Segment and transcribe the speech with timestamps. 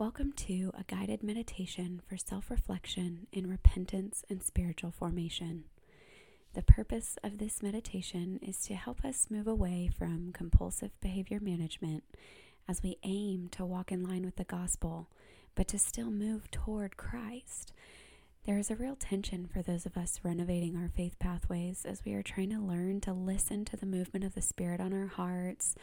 [0.00, 5.64] Welcome to a guided meditation for self reflection in repentance and spiritual formation.
[6.54, 12.04] The purpose of this meditation is to help us move away from compulsive behavior management
[12.66, 15.10] as we aim to walk in line with the gospel,
[15.54, 17.74] but to still move toward Christ.
[18.46, 22.14] There is a real tension for those of us renovating our faith pathways as we
[22.14, 25.74] are trying to learn to listen to the movement of the Spirit on our hearts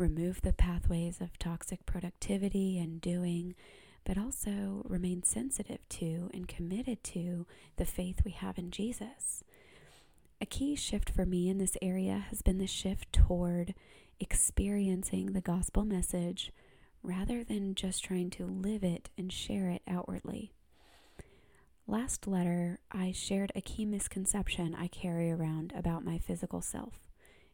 [0.00, 3.54] remove the pathways of toxic productivity and doing,
[4.04, 7.46] but also remain sensitive to and committed to
[7.76, 9.44] the faith we have in Jesus.
[10.40, 13.74] A key shift for me in this area has been the shift toward
[14.18, 16.50] experiencing the gospel message
[17.02, 20.50] rather than just trying to live it and share it outwardly.
[21.86, 26.94] Last letter, I shared a key misconception I carry around about my physical self.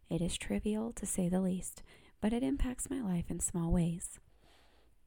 [0.08, 1.82] It is trivial, to say the least,
[2.26, 4.18] but it impacts my life in small ways.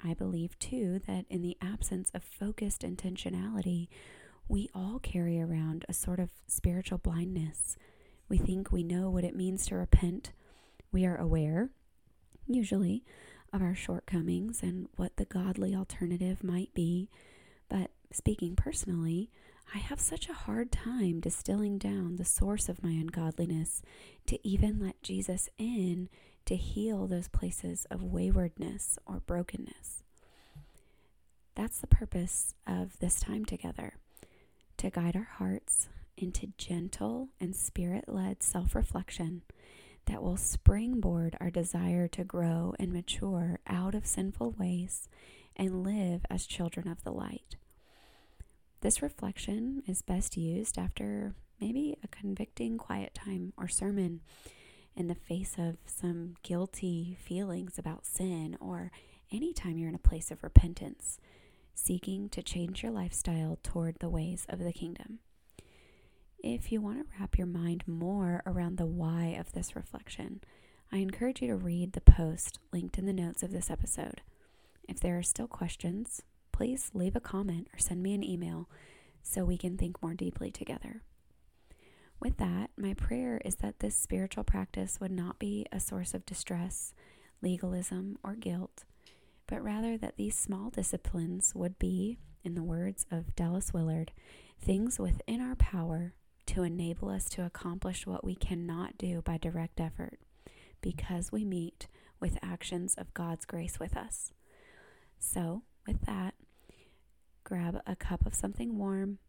[0.02, 3.90] I believe too that in the absence of focused intentionality,
[4.48, 7.76] we all carry around a sort of spiritual blindness.
[8.30, 10.31] We think we know what it means to repent.
[10.94, 11.72] We are aware,
[12.48, 13.03] usually,
[13.52, 17.09] of our shortcomings and what the godly alternative might be.
[17.67, 19.30] But speaking personally,
[19.76, 23.81] I have such a hard time distilling down the source of my ungodliness
[24.28, 26.08] to even let Jesus in
[26.50, 30.02] to heal those places of waywardness or brokenness.
[31.53, 33.97] That's the purpose of this time together
[34.77, 39.44] to guide our hearts into gentle and spirit led self reflection
[40.08, 45.08] that will springboard our desire to grow and mature out of sinful ways
[45.55, 47.58] and live as children of the light.
[48.81, 54.22] This reflection is best used after maybe a convicting quiet time or sermon
[54.95, 58.92] in the face of some guilty feelings about sin or
[59.32, 61.20] anytime you're in a place of repentance,
[61.73, 65.20] seeking to change your lifestyle toward the ways of the kingdom.
[66.42, 70.42] If you want to wrap your mind more around the why of this reflection,
[70.92, 74.22] I encourage you to read the post linked in the notes of this episode.
[74.88, 78.70] If there are still questions, please leave a comment or send me an email
[79.22, 81.04] so we can think more deeply together.
[82.19, 86.25] With that, my prayer is that this spiritual practice would not be a source of
[86.25, 86.93] distress,
[87.41, 88.83] legalism, or guilt,
[89.47, 94.11] but rather that these small disciplines would be, in the words of Dallas Willard,
[94.61, 96.13] things within our power
[96.47, 100.19] to enable us to accomplish what we cannot do by direct effort,
[100.81, 101.87] because we meet
[102.19, 104.33] with actions of God's grace with us.
[105.19, 106.33] So, with that,
[107.43, 109.19] grab a cup of something warm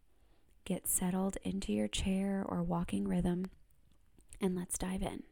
[0.71, 3.47] Get settled into your chair or walking rhythm,
[4.41, 5.25] and let's dive in.